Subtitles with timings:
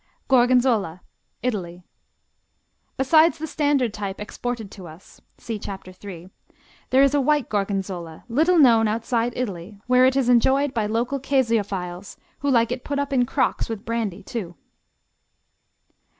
[0.27, 1.03] Gorgonzola
[1.43, 1.83] Italy
[2.97, 6.31] Besides the standard type exported to us (See Chapter 3.)
[6.89, 12.17] there is White Gorgonzola, little known outside Italy where it is enjoyed by local caseophiles,
[12.39, 14.55] who like it put up in crocks with brandy, too.